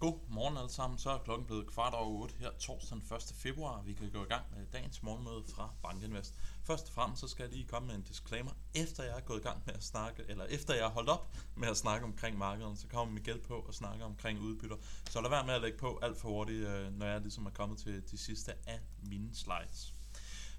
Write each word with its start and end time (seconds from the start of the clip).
God 0.00 0.18
morgen 0.28 0.56
alle 0.56 0.70
sammen. 0.70 0.98
Så 0.98 1.10
er 1.10 1.18
klokken 1.18 1.46
blevet 1.46 1.66
kvart 1.66 1.94
over 1.94 2.22
8 2.22 2.34
her 2.38 2.50
torsdag 2.58 2.98
den 2.98 3.16
1. 3.16 3.22
februar. 3.34 3.82
Vi 3.82 3.92
kan 3.92 4.10
gå 4.10 4.22
i 4.22 4.28
gang 4.28 4.44
med 4.56 4.66
dagens 4.72 5.02
morgenmøde 5.02 5.44
fra 5.54 5.70
Bankinvest. 5.82 6.34
Først 6.64 6.86
og 6.86 6.92
fremmest 6.92 7.20
så 7.20 7.28
skal 7.28 7.42
jeg 7.42 7.52
lige 7.52 7.66
komme 7.66 7.86
med 7.86 7.94
en 7.94 8.02
disclaimer. 8.02 8.50
Efter 8.74 9.04
jeg 9.04 9.16
er 9.16 9.20
gået 9.20 9.38
i 9.38 9.42
gang 9.42 9.62
med 9.66 9.74
at 9.74 9.82
snakke, 9.84 10.24
eller 10.28 10.44
efter 10.44 10.74
jeg 10.74 10.84
har 10.84 10.90
holdt 10.90 11.08
op 11.08 11.36
med 11.56 11.68
at 11.68 11.76
snakke 11.76 12.06
omkring 12.06 12.38
markedet, 12.38 12.78
så 12.78 12.86
kommer 12.86 13.14
Miguel 13.14 13.40
på 13.40 13.54
og 13.54 13.74
snakker 13.74 14.04
omkring 14.04 14.40
udbytter. 14.40 14.76
Så 15.10 15.20
lad 15.20 15.30
være 15.30 15.46
med 15.46 15.54
at 15.54 15.60
lægge 15.60 15.78
på 15.78 15.98
alt 16.02 16.18
for 16.18 16.28
hurtigt, 16.28 16.68
øh, 16.68 16.92
når 16.92 17.06
jeg 17.06 17.20
ligesom 17.20 17.46
er 17.46 17.50
kommet 17.50 17.78
til 17.78 18.10
de 18.10 18.18
sidste 18.18 18.52
af 18.66 18.80
mine 19.02 19.34
slides. 19.34 19.94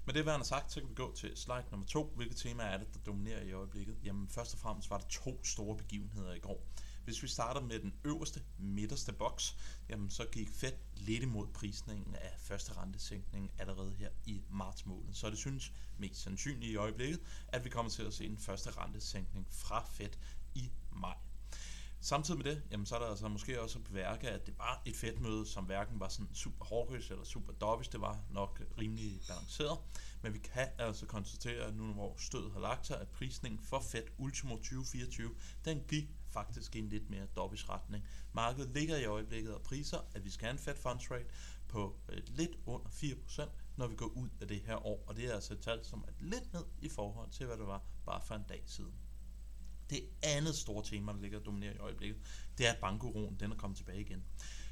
Med 0.04 0.14
det 0.14 0.26
værende 0.26 0.46
sagt, 0.46 0.72
så 0.72 0.80
kan 0.80 0.88
vi 0.88 0.94
gå 0.94 1.12
til 1.16 1.36
slide 1.36 1.64
nummer 1.70 1.86
to. 1.86 2.12
Hvilke 2.16 2.34
tema 2.34 2.62
er 2.62 2.76
det, 2.76 2.94
der 2.94 3.00
dominerer 3.06 3.42
i 3.42 3.52
øjeblikket? 3.52 3.96
Jamen 4.04 4.28
først 4.28 4.54
og 4.54 4.60
fremmest 4.60 4.90
var 4.90 4.98
der 4.98 5.06
to 5.08 5.44
store 5.44 5.76
begivenheder 5.76 6.32
i 6.32 6.38
går. 6.38 6.66
Hvis 7.04 7.22
vi 7.22 7.28
starter 7.28 7.60
med 7.60 7.78
den 7.78 7.94
øverste, 8.04 8.42
midterste 8.58 9.12
boks, 9.12 9.56
jamen 9.88 10.10
så 10.10 10.26
gik 10.32 10.48
Fed 10.48 10.72
lidt 10.96 11.22
imod 11.22 11.46
prisningen 11.46 12.14
af 12.14 12.34
første 12.38 12.72
rentesænkning 12.72 13.50
allerede 13.58 13.92
her 13.92 14.10
i 14.24 14.42
marts 14.50 14.86
måned. 14.86 15.14
Så 15.14 15.30
det 15.30 15.38
synes 15.38 15.72
mest 15.98 16.20
sandsynligt 16.20 16.72
i 16.72 16.76
øjeblikket, 16.76 17.20
at 17.48 17.64
vi 17.64 17.68
kommer 17.70 17.90
til 17.90 18.02
at 18.02 18.14
se 18.14 18.26
en 18.26 18.38
første 18.38 18.70
rentesænkning 18.70 19.46
fra 19.50 19.84
Fed 19.92 20.10
i 20.54 20.70
maj. 20.92 21.16
Samtidig 22.04 22.38
med 22.44 22.54
det, 22.54 22.62
jamen 22.70 22.86
så 22.86 22.94
er 22.94 22.98
der 22.98 23.06
altså 23.06 23.28
måske 23.28 23.60
også 23.60 23.78
at 23.78 23.84
beværke, 23.84 24.30
at 24.30 24.46
det 24.46 24.58
var 24.58 24.82
et 24.84 24.96
fedt 24.96 25.48
som 25.48 25.64
hverken 25.64 26.00
var 26.00 26.08
sådan 26.08 26.34
super 26.34 26.64
hårdkøs 26.64 27.10
eller 27.10 27.24
super 27.24 27.52
dovish, 27.52 27.92
det 27.92 28.00
var 28.00 28.20
nok 28.30 28.62
rimelig 28.78 29.20
balanceret. 29.28 29.78
Men 30.22 30.34
vi 30.34 30.38
kan 30.38 30.68
altså 30.78 31.06
konstatere, 31.06 31.64
at 31.64 31.74
nu 31.74 31.92
hvor 31.92 32.14
stødet 32.18 32.52
har 32.52 32.60
lagt 32.60 32.86
sig, 32.86 33.00
at 33.00 33.08
prisningen 33.08 33.60
for 33.60 33.80
Fed 33.80 34.04
Ultimo 34.18 34.56
2024, 34.56 35.34
den 35.64 35.80
gik 35.88 36.08
faktisk 36.32 36.76
i 36.76 36.78
en 36.78 36.88
lidt 36.88 37.10
mere 37.10 37.26
dovish 37.36 37.68
retning. 37.68 38.04
Markedet 38.32 38.70
ligger 38.70 38.96
i 38.96 39.04
øjeblikket 39.04 39.54
og 39.54 39.62
priser, 39.62 39.98
at 40.14 40.24
vi 40.24 40.30
skal 40.30 40.44
have 40.44 40.52
en 40.52 40.58
Fed 40.58 40.76
Funds 40.76 41.10
Rate 41.10 41.26
på 41.68 41.96
øh, 42.08 42.22
lidt 42.26 42.56
under 42.66 42.88
4%, 42.88 43.50
når 43.76 43.86
vi 43.86 43.96
går 43.96 44.06
ud 44.06 44.28
af 44.40 44.48
det 44.48 44.60
her 44.60 44.86
år. 44.86 45.04
Og 45.06 45.16
det 45.16 45.24
er 45.24 45.34
altså 45.34 45.52
et 45.54 45.60
tal, 45.60 45.84
som 45.84 46.04
er 46.08 46.12
lidt 46.18 46.52
ned 46.52 46.64
i 46.80 46.88
forhold 46.88 47.30
til, 47.30 47.46
hvad 47.46 47.56
det 47.56 47.66
var 47.66 47.82
bare 48.06 48.20
for 48.22 48.34
en 48.34 48.44
dag 48.48 48.62
siden. 48.66 48.94
Det 49.90 50.08
andet 50.22 50.54
store 50.54 50.84
tema, 50.84 51.12
der 51.12 51.20
ligger 51.20 51.38
og 51.38 51.44
dominerer 51.44 51.74
i 51.74 51.78
øjeblikket, 51.78 52.18
det 52.58 52.66
er, 52.66 52.72
at 52.72 52.78
bankuroen 52.80 53.36
den 53.40 53.52
er 53.52 53.56
kommet 53.56 53.76
tilbage 53.76 54.00
igen. 54.00 54.24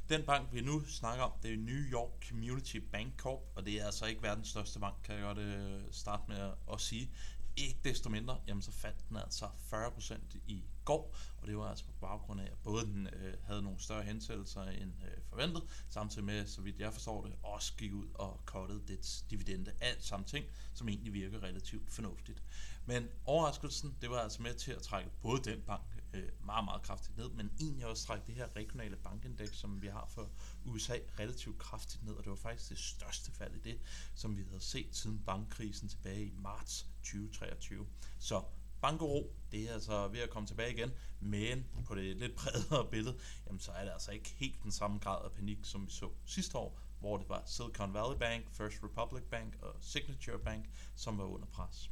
Den 0.08 0.22
bank, 0.22 0.52
vi 0.52 0.60
nu 0.60 0.84
snakker 0.84 1.24
om, 1.24 1.32
det 1.42 1.52
er 1.52 1.56
New 1.56 1.82
York 1.92 2.28
Community 2.28 2.76
Bank 2.76 3.16
Corp, 3.16 3.40
og 3.56 3.66
det 3.66 3.80
er 3.80 3.86
altså 3.86 4.06
ikke 4.06 4.22
verdens 4.22 4.48
største 4.48 4.80
bank, 4.80 4.94
kan 5.04 5.14
jeg 5.14 5.22
godt 5.22 5.38
øh, 5.38 5.82
starte 5.90 6.22
med 6.28 6.52
at 6.72 6.80
sige. 6.80 7.10
Ikke 7.56 7.80
desto 7.84 8.08
mindre, 8.08 8.40
jamen 8.46 8.62
så 8.62 8.72
faldt 8.72 9.08
den 9.08 9.16
altså 9.16 9.44
40% 9.44 10.38
i 10.46 10.64
går, 10.84 11.16
og 11.38 11.48
det 11.48 11.56
var 11.56 11.68
altså 11.68 11.84
på 11.84 11.92
baggrund 12.00 12.40
af, 12.40 12.44
at 12.44 12.58
både 12.64 12.84
den 12.84 13.06
øh, 13.06 13.34
havde 13.44 13.62
nogle 13.62 13.80
større 13.80 14.02
hensættelser 14.02 14.62
end 14.62 14.92
øh, 15.04 15.22
forventet, 15.28 15.62
samtidig 15.88 16.24
med, 16.24 16.46
så 16.46 16.60
vidt 16.60 16.78
jeg 16.78 16.92
forstår 16.92 17.24
det, 17.24 17.32
også 17.42 17.72
gik 17.78 17.92
ud 17.92 18.06
og 18.14 18.40
kottede 18.44 18.82
dets 18.88 19.22
dividende. 19.30 19.72
Alt 19.80 20.04
samme 20.04 20.26
ting, 20.26 20.46
som 20.74 20.88
egentlig 20.88 21.12
virker 21.12 21.42
relativt 21.42 21.90
fornuftigt. 21.90 22.42
Men 22.86 23.08
overraskelsen, 23.24 23.96
det 24.00 24.10
var 24.10 24.18
altså 24.18 24.42
med 24.42 24.54
til 24.54 24.72
at 24.72 24.82
trække 24.82 25.10
både 25.22 25.50
den 25.50 25.60
bank 25.66 25.82
øh, 26.14 26.28
meget, 26.44 26.64
meget 26.64 26.82
kraftigt 26.82 27.16
ned, 27.16 27.28
men 27.28 27.50
egentlig 27.60 27.86
også 27.86 28.06
trække 28.06 28.26
det 28.26 28.34
her 28.34 28.56
regionale 28.56 28.96
bankindeks, 28.96 29.58
som 29.58 29.82
vi 29.82 29.86
har 29.86 30.06
for 30.06 30.30
USA, 30.64 30.94
relativt 31.18 31.58
kraftigt 31.58 32.04
ned, 32.04 32.14
og 32.14 32.24
det 32.24 32.30
var 32.30 32.36
faktisk 32.36 32.70
det 32.70 32.78
største 32.78 33.32
fald 33.32 33.54
i 33.54 33.58
det, 33.58 33.78
som 34.14 34.36
vi 34.36 34.42
havde 34.42 34.60
set 34.60 34.96
siden 34.96 35.22
bankkrisen 35.26 35.88
tilbage 35.88 36.24
i 36.24 36.34
marts 36.38 36.86
2023. 37.02 37.86
Så 38.18 38.42
bankero, 38.80 39.32
det 39.52 39.68
er 39.68 39.72
altså 39.72 40.08
ved 40.08 40.20
at 40.20 40.30
komme 40.30 40.46
tilbage 40.46 40.72
igen, 40.72 40.90
men 41.20 41.66
på 41.86 41.94
det 41.94 42.16
lidt 42.16 42.34
bredere 42.36 42.90
billede, 42.90 43.18
jamen 43.46 43.60
så 43.60 43.72
er 43.72 43.84
det 43.84 43.92
altså 43.92 44.10
ikke 44.10 44.30
helt 44.36 44.62
den 44.62 44.72
samme 44.72 44.98
grad 44.98 45.24
af 45.24 45.32
panik, 45.32 45.58
som 45.62 45.86
vi 45.86 45.90
så 45.90 46.10
sidste 46.26 46.58
år, 46.58 46.80
hvor 47.00 47.16
det 47.16 47.28
var 47.28 47.42
Silicon 47.46 47.94
Valley 47.94 48.18
Bank, 48.18 48.44
First 48.52 48.76
Republic 48.84 49.22
Bank 49.30 49.56
og 49.62 49.76
Signature 49.80 50.38
Bank, 50.38 50.70
som 50.96 51.18
var 51.18 51.24
under 51.24 51.46
pres. 51.46 51.90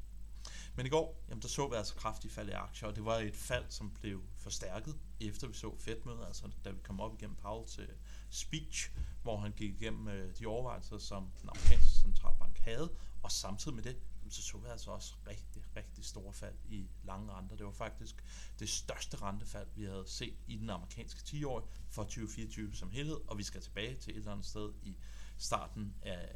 Men 0.75 0.87
i 0.87 0.89
går, 0.89 1.25
jamen, 1.29 1.43
der 1.43 1.49
så 1.49 1.69
vi 1.69 1.77
altså 1.77 1.95
kraftigt 1.95 2.33
fald 2.33 2.49
i 2.49 2.53
aktier, 2.53 2.89
og 2.89 2.97
det 2.97 3.05
var 3.05 3.17
et 3.19 3.37
fald, 3.37 3.65
som 3.69 3.91
blev 3.91 4.23
forstærket, 4.37 4.99
efter 5.21 5.47
vi 5.47 5.55
så 5.55 5.77
Fed-mødet, 5.79 6.27
altså 6.27 6.51
da 6.65 6.71
vi 6.71 6.79
kom 6.83 7.01
op 7.01 7.15
igennem 7.15 7.37
Powell 7.37 7.69
til 7.69 7.89
speech, 8.31 8.91
hvor 9.23 9.37
han 9.37 9.53
gik 9.53 9.81
igennem 9.81 10.09
øh, 10.09 10.39
de 10.39 10.47
overvejelser, 10.47 10.99
som 10.99 11.31
den 11.41 11.49
amerikanske 11.49 11.89
centralbank 11.89 12.59
havde, 12.59 12.93
og 13.23 13.33
samtidig 13.33 13.75
med 13.75 13.83
det, 13.85 13.97
så 14.35 14.43
så 14.43 14.59
vi 14.59 14.69
altså 14.69 14.91
også 14.91 15.15
rigtig, 15.27 15.63
rigtig 15.77 16.05
store 16.05 16.33
fald 16.33 16.55
i 16.65 16.91
lange 17.05 17.33
renter. 17.33 17.57
Det 17.57 17.67
var 17.67 17.73
faktisk 17.73 18.25
det 18.59 18.69
største 18.69 19.17
rentefald, 19.17 19.69
vi 19.75 19.85
havde 19.85 20.05
set 20.07 20.35
i 20.47 20.57
den 20.57 20.71
amerikanske 20.71 21.21
10-årige 21.29 21.69
for 21.91 22.03
2024 22.03 22.75
som 22.75 22.91
helhed, 22.91 23.19
og 23.27 23.39
vi 23.39 23.43
skal 23.43 23.61
tilbage 23.61 23.97
til 23.97 24.13
et 24.13 24.17
eller 24.17 24.33
andet 24.33 24.47
sted 24.47 24.73
i 24.83 24.97
starten 25.37 25.95
af 26.03 26.29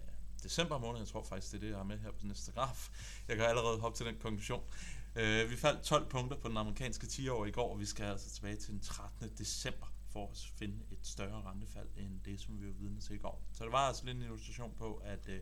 december 0.43 0.79
måned. 0.79 1.01
Jeg 1.01 1.09
tror 1.09 1.23
faktisk, 1.23 1.53
det 1.53 1.57
er 1.57 1.61
det, 1.61 1.69
jeg 1.69 1.77
har 1.77 1.85
med 1.85 1.99
her 1.99 2.11
på 2.11 2.19
den 2.21 2.29
næste 2.29 2.53
graf. 2.53 2.91
Jeg 3.29 3.37
kan 3.37 3.47
allerede 3.47 3.81
hoppe 3.81 3.97
til 3.97 4.07
den 4.07 4.19
konklusion. 4.19 4.65
Uh, 5.17 5.51
vi 5.51 5.57
faldt 5.57 5.83
12 5.83 6.09
punkter 6.09 6.37
på 6.37 6.49
den 6.49 6.57
amerikanske 6.57 7.07
10 7.07 7.29
år 7.29 7.47
i 7.47 7.51
går, 7.51 7.73
og 7.73 7.81
vi 7.81 7.87
skal 7.87 8.05
altså 8.05 8.31
tilbage 8.31 8.57
til 8.57 8.73
den 8.73 8.81
13. 8.81 9.29
december 9.39 9.87
for 10.13 10.31
at 10.31 10.39
finde 10.59 10.79
et 10.91 10.99
større 11.03 11.43
rentefald 11.43 11.89
end 11.97 12.21
det, 12.25 12.41
som 12.41 12.61
vi 12.61 12.67
var 12.67 12.73
vidne 12.73 13.01
til 13.01 13.15
i 13.15 13.19
går. 13.19 13.43
Så 13.53 13.65
det 13.65 13.73
var 13.73 13.79
altså 13.79 14.05
lidt 14.05 14.17
en 14.17 14.23
illustration 14.23 14.75
på, 14.79 14.95
at 14.95 15.29
øh, 15.29 15.41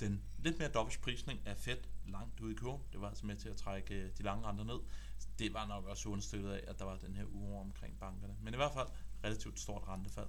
den 0.00 0.22
lidt 0.38 0.58
mere 0.58 0.68
dobbelt 0.68 1.00
prisning 1.00 1.40
af 1.46 1.56
Fed 1.56 1.78
langt 2.06 2.40
ude 2.40 2.52
i 2.52 2.54
kurven, 2.54 2.82
det 2.92 3.00
var 3.00 3.08
altså 3.08 3.26
med 3.26 3.36
til 3.36 3.48
at 3.48 3.56
trække 3.56 3.94
øh, 3.94 4.10
de 4.18 4.22
lange 4.22 4.46
renter 4.46 4.64
ned. 4.64 4.80
Det 5.38 5.54
var 5.54 5.66
nok 5.66 5.84
også 5.84 6.08
understøttet 6.08 6.50
af, 6.50 6.64
at 6.68 6.78
der 6.78 6.84
var 6.84 6.96
den 6.96 7.14
her 7.14 7.24
uro 7.24 7.60
omkring 7.60 7.98
bankerne. 7.98 8.36
Men 8.42 8.54
i 8.54 8.56
hvert 8.56 8.72
fald 8.72 8.88
relativt 9.24 9.60
stort 9.60 9.88
rentefald. 9.88 10.28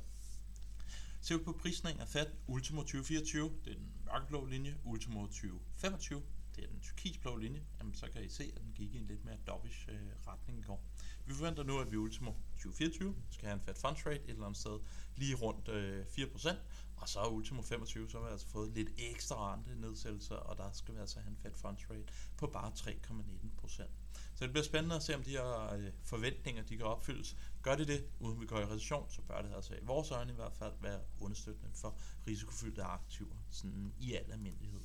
Ser 1.22 1.38
vi 1.38 1.44
på 1.44 1.52
prisningen 1.52 2.02
af 2.02 2.08
fat 2.08 2.32
Ultimo 2.48 2.82
2024, 2.82 3.52
det 3.66 3.72
er 3.72 3.76
den 3.78 3.92
mørkeblå 4.06 4.46
linje, 4.46 4.78
Ultimo 4.84 5.26
2025, 5.26 6.22
det 6.58 6.66
er 6.66 6.70
den 6.70 6.80
turkisblå 6.80 7.36
linje, 7.36 7.64
jamen 7.80 7.96
så 7.96 8.08
kan 8.14 8.24
I 8.24 8.30
se, 8.30 8.52
at 8.56 8.62
den 8.62 8.72
gik 8.76 8.94
i 8.94 8.98
en 8.98 9.06
lidt 9.08 9.26
mere 9.26 9.38
dovish 9.48 9.90
øh, 9.90 10.28
retning 10.28 10.60
i 10.60 10.62
går. 10.62 10.84
Vi 11.26 11.34
forventer 11.34 11.64
nu, 11.64 11.80
at 11.80 11.92
vi 11.92 11.98
Ultimo 11.98 12.32
2024 12.32 13.16
skal 13.30 13.48
have 13.48 13.54
en 13.60 13.62
Fed 13.62 13.76
Funds 13.76 14.06
Rate 14.06 14.24
et 14.24 14.30
eller 14.30 14.46
andet 14.46 14.60
sted 14.60 14.80
lige 15.16 15.36
rundt 15.36 15.68
øh, 15.68 16.06
4%, 16.06 16.56
og 16.98 17.10
så 17.10 17.28
Ultimo 17.28 17.62
25, 17.62 18.10
så 18.10 18.18
har 18.18 18.26
vi 18.26 18.32
altså 18.32 18.48
fået 18.48 18.72
lidt 18.72 18.90
ekstra 18.98 19.54
rente 19.54 19.76
nedsættelser, 19.76 20.36
og 20.36 20.58
der 20.58 20.72
skal 20.72 20.94
vi 20.96 21.00
altså 21.00 21.20
have 21.20 21.30
en 21.30 21.38
Fed 21.38 21.56
Funds 21.56 21.90
Rate 21.90 22.14
på 22.38 22.48
bare 22.48 22.72
3,19%. 22.76 23.90
Så 24.36 24.44
det 24.44 24.52
bliver 24.52 24.64
spændende 24.64 24.96
at 24.96 25.04
se, 25.04 25.16
om 25.16 25.24
de 25.24 25.30
her 25.30 25.74
øh, 25.74 25.92
forventninger 26.04 26.64
de 26.64 26.78
kan 26.78 26.86
opfyldes. 26.86 27.38
Gør 27.62 27.76
det 27.76 27.88
det, 27.88 28.06
uden 28.20 28.42
vi 28.42 28.46
går 28.46 28.60
i 28.60 28.66
recession, 28.66 29.10
så 29.10 29.22
bør 29.22 29.42
det 29.42 29.54
altså 29.56 29.74
i 29.76 29.84
vores 29.84 30.12
øjne 30.12 30.32
i 30.32 30.36
hvert 30.36 30.54
fald 30.54 30.74
være 30.82 31.02
understøttende 31.20 31.72
for 31.74 31.98
risikofyldte 32.28 32.84
aktiver, 32.84 33.36
sådan 33.50 33.94
i 34.00 34.14
al 34.14 34.32
almindelighed. 34.32 34.82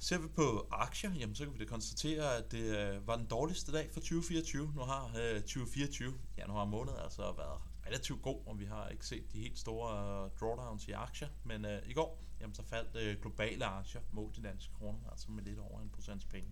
Ser 0.00 0.18
vi 0.18 0.28
på 0.28 0.68
aktier, 0.70 1.14
jamen 1.14 1.34
så 1.34 1.44
kan 1.44 1.54
vi 1.54 1.58
da 1.58 1.64
konstatere, 1.64 2.36
at 2.36 2.52
det 2.52 2.78
øh, 2.78 3.06
var 3.06 3.16
den 3.16 3.26
dårligste 3.26 3.72
dag 3.72 3.90
for 3.92 4.00
2024. 4.00 4.72
Nu 4.76 4.80
har 4.80 5.06
øh, 5.06 5.40
2024, 5.40 6.14
januar 6.38 6.64
måned, 6.64 6.92
altså 7.02 7.22
været 7.22 7.60
relativt 7.86 8.22
god, 8.22 8.42
og 8.46 8.58
vi 8.58 8.64
har 8.64 8.88
ikke 8.88 9.06
set 9.06 9.32
de 9.32 9.38
helt 9.38 9.58
store 9.58 10.24
uh, 10.24 10.30
drawdowns 10.40 10.88
i 10.88 10.92
aktier. 10.92 11.28
Men 11.44 11.64
øh, 11.64 11.82
i 11.86 11.92
går, 11.92 12.24
jamen, 12.40 12.54
så 12.54 12.62
faldt 12.62 12.96
øh, 12.96 13.20
globale 13.22 13.64
aktier 13.64 14.00
mod 14.12 14.32
de 14.32 14.42
danske 14.42 14.72
kroner, 14.74 14.98
altså 15.10 15.30
med 15.30 15.42
lidt 15.42 15.58
over 15.58 15.80
en 15.80 15.90
procents 15.90 16.24
penge. 16.24 16.48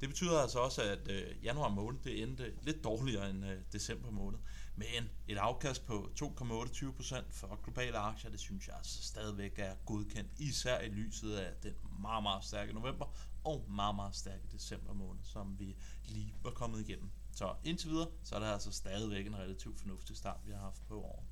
Det 0.00 0.08
betyder 0.08 0.38
altså 0.38 0.58
også, 0.58 0.82
at 0.82 1.10
øh, 1.10 1.44
januar 1.44 1.68
måned 1.68 2.00
det 2.04 2.22
endte 2.22 2.52
lidt 2.62 2.84
dårligere 2.84 3.30
end 3.30 3.46
øh, 3.46 3.56
december 3.72 4.10
måned. 4.10 4.38
Men 4.78 5.10
et 5.28 5.38
afkast 5.38 5.86
på 5.86 6.10
2,28% 6.20 7.24
for 7.30 7.60
globale 7.62 7.98
aktier, 7.98 8.30
det 8.30 8.40
synes 8.40 8.68
jeg 8.68 8.76
altså 8.76 9.02
stadigvæk 9.02 9.58
er 9.58 9.74
godkendt, 9.86 10.30
især 10.38 10.80
i 10.80 10.88
lyset 10.88 11.36
af 11.36 11.54
den 11.62 11.74
meget, 12.00 12.22
meget 12.22 12.44
stærke 12.44 12.72
november 12.72 13.06
og 13.44 13.64
meget, 13.70 13.94
meget 13.94 14.14
stærke 14.14 14.48
december 14.52 14.92
måned, 14.92 15.20
som 15.24 15.58
vi 15.58 15.76
lige 16.04 16.34
var 16.42 16.50
kommet 16.50 16.88
igennem. 16.88 17.10
Så 17.32 17.54
indtil 17.64 17.90
videre, 17.90 18.08
så 18.24 18.34
er 18.34 18.40
det 18.40 18.46
altså 18.46 18.72
stadigvæk 18.72 19.26
en 19.26 19.36
relativt 19.36 19.78
fornuftig 19.78 20.16
start, 20.16 20.40
vi 20.44 20.52
har 20.52 20.60
haft 20.60 20.86
på 20.88 21.02
året. 21.02 21.27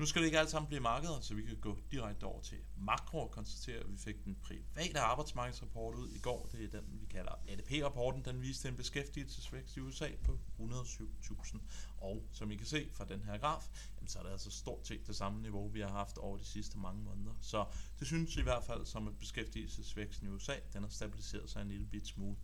Nu 0.00 0.06
skal 0.06 0.22
det 0.22 0.26
ikke 0.26 0.38
alt 0.38 0.50
sammen 0.50 0.68
blive 0.68 0.80
markeder, 0.80 1.20
så 1.20 1.34
vi 1.34 1.42
kan 1.42 1.56
gå 1.56 1.78
direkte 1.90 2.24
over 2.24 2.40
til 2.42 2.58
makro 2.76 3.18
og 3.18 3.30
konstatere, 3.30 3.76
at 3.76 3.92
vi 3.92 3.96
fik 3.96 4.24
den 4.24 4.36
private 4.42 5.00
arbejdsmarkedsrapport 5.00 5.94
ud 5.94 6.08
i 6.08 6.18
går. 6.18 6.48
Det 6.52 6.64
er 6.64 6.80
den, 6.80 7.00
vi 7.00 7.06
kalder 7.06 7.32
ADP-rapporten. 7.48 8.24
Den 8.24 8.42
viste 8.42 8.68
en 8.68 8.76
beskæftigelsesvækst 8.76 9.76
i 9.76 9.80
USA 9.80 10.08
på 10.24 10.38
107.000. 10.58 11.58
Og 11.98 12.22
som 12.32 12.50
I 12.50 12.56
kan 12.56 12.66
se 12.66 12.88
fra 12.92 13.04
den 13.04 13.22
her 13.22 13.38
graf, 13.38 13.68
jamen, 13.96 14.08
så 14.08 14.18
er 14.18 14.22
det 14.22 14.30
altså 14.30 14.50
stort 14.50 14.86
set 14.86 15.06
det 15.06 15.16
samme 15.16 15.42
niveau, 15.42 15.68
vi 15.68 15.80
har 15.80 15.88
haft 15.88 16.18
over 16.18 16.38
de 16.38 16.44
sidste 16.44 16.78
mange 16.78 17.02
måneder. 17.02 17.34
Så 17.40 17.64
det 17.98 18.06
synes 18.06 18.36
i 18.36 18.42
hvert 18.42 18.64
fald 18.64 18.86
som, 18.86 19.08
at 19.08 19.18
beskæftigelsesvæksten 19.18 20.26
i 20.26 20.30
USA, 20.30 20.54
den 20.72 20.82
har 20.82 20.90
stabiliseret 20.90 21.50
sig 21.50 21.62
en 21.62 21.68
lille 21.68 21.86
bit 21.86 22.06
smule. 22.06 22.36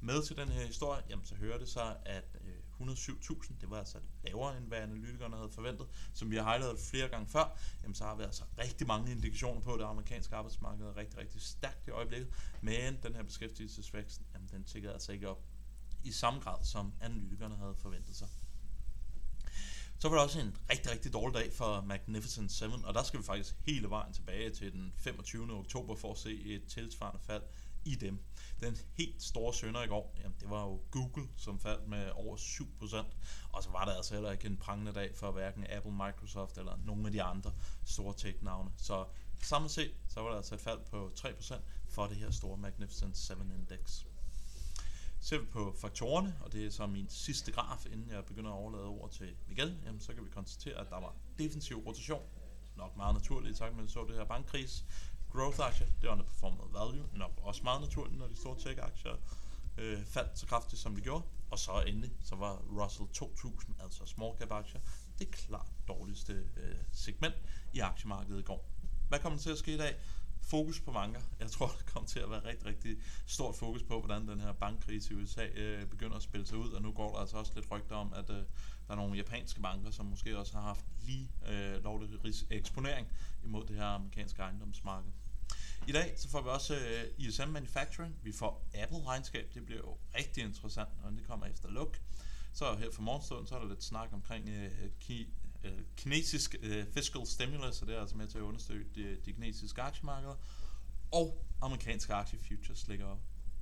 Med 0.00 0.22
til 0.22 0.36
den 0.36 0.48
her 0.48 0.66
historie, 0.66 1.02
jamen, 1.08 1.24
så 1.24 1.34
hører 1.34 1.58
det 1.58 1.68
sig, 1.68 1.96
at 2.06 2.36
107.000, 2.90 3.60
det 3.60 3.70
var 3.70 3.78
altså 3.78 3.98
lavere 4.24 4.56
end 4.56 4.66
hvad 4.66 4.78
analytikerne 4.78 5.36
havde 5.36 5.50
forventet. 5.50 5.86
Som 6.14 6.30
vi 6.30 6.36
har 6.36 6.44
highlightet 6.44 6.80
flere 6.80 7.08
gange 7.08 7.26
før, 7.26 7.58
jamen, 7.82 7.94
så 7.94 8.04
har 8.04 8.14
vi 8.14 8.22
altså 8.22 8.42
rigtig 8.58 8.86
mange 8.86 9.12
indikationer 9.12 9.60
på, 9.60 9.72
at 9.72 9.80
det 9.80 9.86
amerikanske 9.86 10.36
arbejdsmarked 10.36 10.86
er 10.86 10.96
rigtig, 10.96 11.18
rigtig 11.18 11.42
stærkt 11.42 11.88
i 11.88 11.90
øjeblikket. 11.90 12.28
Men 12.60 12.98
den 13.02 13.14
her 13.14 13.22
beskæftigelsesvækst, 13.22 14.22
jamen, 14.34 14.48
den 14.52 14.64
tikkede 14.64 14.92
altså 14.92 15.12
ikke 15.12 15.28
op 15.28 15.42
i 16.04 16.12
samme 16.12 16.40
grad, 16.40 16.64
som 16.64 16.92
analytikerne 17.00 17.56
havde 17.56 17.74
forventet 17.74 18.16
sig. 18.16 18.28
Så 19.98 20.08
var 20.08 20.16
det 20.16 20.24
også 20.24 20.40
en 20.40 20.56
rigtig, 20.70 20.90
rigtig 20.90 21.12
dårlig 21.12 21.34
dag 21.34 21.52
for 21.52 21.80
Magnificent 21.80 22.52
7, 22.52 22.64
og 22.84 22.94
der 22.94 23.02
skal 23.02 23.20
vi 23.20 23.24
faktisk 23.24 23.54
hele 23.66 23.90
vejen 23.90 24.12
tilbage 24.12 24.50
til 24.50 24.72
den 24.72 24.92
25. 24.96 25.52
oktober 25.52 25.94
for 25.94 26.12
at 26.12 26.18
se 26.18 26.42
et 26.44 26.64
tilsvarende 26.68 27.20
fald 27.22 27.42
i 27.84 27.94
dem. 27.94 28.18
Den 28.60 28.78
helt 28.94 29.22
store 29.22 29.54
sønder 29.54 29.82
i 29.82 29.86
går, 29.86 30.14
jamen 30.22 30.36
det 30.40 30.50
var 30.50 30.62
jo 30.62 30.80
Google, 30.90 31.28
som 31.36 31.60
faldt 31.60 31.88
med 31.88 32.10
over 32.10 32.36
7%, 32.36 32.96
og 33.52 33.62
så 33.62 33.70
var 33.70 33.84
der 33.84 33.92
altså 33.92 34.14
heller 34.14 34.32
ikke 34.32 34.46
en 34.46 34.56
prangende 34.56 34.92
dag 34.92 35.16
for 35.16 35.30
hverken 35.30 35.66
Apple, 35.70 35.92
Microsoft 35.92 36.58
eller 36.58 36.78
nogle 36.84 37.06
af 37.06 37.12
de 37.12 37.22
andre 37.22 37.52
store 37.84 38.14
tech-navne. 38.16 38.70
Så 38.76 39.04
samlet 39.42 39.70
set, 39.70 39.94
så 40.08 40.20
var 40.20 40.28
der 40.28 40.36
altså 40.36 40.54
et 40.54 40.60
fald 40.60 40.80
på 40.90 41.12
3% 41.18 41.54
for 41.88 42.06
det 42.06 42.16
her 42.16 42.30
store 42.30 42.56
Magnificent 42.56 43.18
7 43.18 43.32
Index. 43.32 44.04
Ser 45.20 45.38
vi 45.38 45.46
på 45.46 45.74
faktorerne, 45.80 46.36
og 46.40 46.52
det 46.52 46.66
er 46.66 46.70
så 46.70 46.86
min 46.86 47.08
sidste 47.08 47.52
graf, 47.52 47.86
inden 47.86 48.10
jeg 48.10 48.24
begynder 48.24 48.50
at 48.50 48.54
overlade 48.54 48.84
ord 48.84 49.10
til 49.10 49.36
Miguel, 49.48 49.78
jamen 49.84 50.00
så 50.00 50.14
kan 50.14 50.24
vi 50.24 50.30
konstatere, 50.30 50.80
at 50.80 50.90
der 50.90 51.00
var 51.00 51.14
defensiv 51.38 51.76
rotation. 51.76 52.22
Nok 52.76 52.96
meget 52.96 53.14
naturligt, 53.14 53.56
i 53.56 53.58
takt 53.58 53.74
med 53.74 53.82
at 53.82 53.86
vi 53.86 53.92
så 53.92 54.04
det 54.08 54.16
her 54.16 54.24
bankkris. 54.24 54.84
Growth-aktier, 55.32 55.86
det 56.02 56.08
underperformede 56.08 56.68
value. 56.72 57.08
Nok 57.12 57.32
også 57.42 57.62
meget 57.62 57.80
naturligt, 57.80 58.18
når 58.18 58.26
de 58.26 58.36
store 58.36 58.58
tech-aktier 58.58 59.12
øh, 59.78 60.04
faldt 60.04 60.38
så 60.38 60.46
kraftigt, 60.46 60.82
som 60.82 60.94
de 60.96 61.00
gjorde. 61.00 61.24
Og 61.50 61.58
så 61.58 61.84
endelig, 61.86 62.12
så 62.24 62.36
var 62.36 62.62
Russell 62.82 63.08
2000, 63.08 63.76
altså 63.82 64.06
small 64.06 64.32
cap 64.38 64.50
aktier, 64.50 64.80
det 65.18 65.30
klart 65.30 65.72
dårligste 65.88 66.32
øh, 66.32 66.76
segment 66.92 67.34
i 67.72 67.78
aktiemarkedet 67.78 68.40
i 68.40 68.42
går. 68.42 68.68
Hvad 69.08 69.18
kommer 69.18 69.38
til 69.38 69.50
at 69.50 69.58
ske 69.58 69.74
i 69.74 69.78
dag? 69.78 69.94
fokus 70.42 70.80
på 70.80 70.92
banker. 70.92 71.20
Jeg 71.40 71.50
tror, 71.50 71.66
der 71.66 71.92
kommer 71.92 72.08
til 72.08 72.18
at 72.18 72.30
være 72.30 72.44
rigtig, 72.44 72.66
rigtig 72.66 72.96
stort 73.26 73.54
fokus 73.54 73.82
på, 73.82 74.00
hvordan 74.00 74.28
den 74.28 74.40
her 74.40 74.52
bankkrise 74.52 75.14
i 75.14 75.16
USA 75.16 75.46
øh, 75.46 75.86
begynder 75.86 76.16
at 76.16 76.22
spille 76.22 76.46
sig 76.46 76.58
ud, 76.58 76.70
og 76.70 76.82
nu 76.82 76.92
går 76.92 77.12
der 77.12 77.18
altså 77.18 77.36
også 77.36 77.52
lidt 77.54 77.70
rygter 77.70 77.96
om, 77.96 78.12
at 78.12 78.30
øh, 78.30 78.36
der 78.36 78.44
er 78.88 78.94
nogle 78.94 79.16
japanske 79.16 79.60
banker, 79.60 79.90
som 79.90 80.06
måske 80.06 80.38
også 80.38 80.54
har 80.54 80.62
haft 80.62 80.84
lige 81.06 81.30
øh, 81.48 81.84
lovlig 81.84 82.08
eksponering 82.50 83.08
imod 83.44 83.66
det 83.66 83.76
her 83.76 83.84
amerikanske 83.84 84.42
ejendomsmarked. 84.42 85.10
I 85.88 85.92
dag 85.92 86.14
så 86.16 86.28
får 86.28 86.40
vi 86.40 86.48
også 86.48 86.74
øh, 86.74 87.04
ISM 87.18 87.48
Manufacturing, 87.48 88.16
vi 88.22 88.32
får 88.32 88.68
Apple 88.74 89.06
regnskab, 89.06 89.54
det 89.54 89.66
bliver 89.66 89.80
jo 89.80 89.96
rigtig 90.18 90.44
interessant, 90.44 90.88
når 91.02 91.10
det 91.10 91.26
kommer 91.26 91.46
efter 91.46 91.68
luk. 91.70 92.00
Så 92.52 92.76
her 92.76 92.90
for 92.92 93.02
morgenstunden, 93.02 93.46
så 93.46 93.54
er 93.54 93.58
der 93.58 93.68
lidt 93.68 93.84
snak 93.84 94.08
omkring 94.12 94.48
øh, 94.48 94.70
øh, 95.64 95.72
kinesisk 95.96 96.56
øh, 96.62 96.86
fiscal 96.94 97.26
stimulus, 97.26 97.82
og 97.82 97.88
det 97.88 97.96
er 97.96 98.00
altså 98.00 98.16
med 98.16 98.28
til 98.28 98.38
at 98.38 98.42
understøtte 98.42 98.84
de, 98.94 99.16
de 99.24 99.32
kinesiske 99.32 99.82
aktiemarkeder, 99.82 100.36
og 101.12 101.44
amerikanske 101.60 102.14
aktiefutures 102.14 102.88
ligger 102.88 103.06
op. 103.06 103.20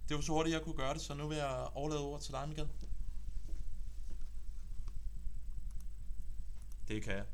Det 0.08 0.16
var 0.16 0.20
så 0.20 0.32
hurtigt, 0.32 0.54
jeg 0.54 0.62
kunne 0.62 0.76
gøre 0.76 0.94
det, 0.94 1.02
så 1.02 1.14
nu 1.14 1.28
vil 1.28 1.36
jeg 1.36 1.68
overlade 1.74 2.00
ordet 2.00 2.24
til 2.24 2.32
dig, 2.32 2.48
Michael. 2.48 2.68
Det 6.88 7.02
kan 7.02 7.14
jeg. 7.14 7.26